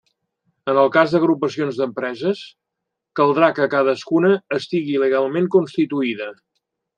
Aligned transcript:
En 0.71 0.77
el 0.83 0.87
cas 0.93 1.11
d'agrupacions 1.15 1.77
d'empreses, 1.81 2.41
caldrà 3.19 3.51
que 3.59 3.69
cadascuna 3.75 4.33
estigui 4.59 4.97
legalment 5.05 5.51
constituïda. 5.59 6.33